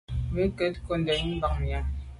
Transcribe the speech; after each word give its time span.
Bin 0.33 0.49
ke 0.57 0.65
nko 0.73 0.93
ndèn 1.01 1.27
banyàm. 1.41 1.85